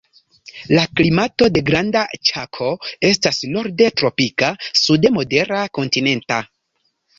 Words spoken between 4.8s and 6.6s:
sude modera kontinenta.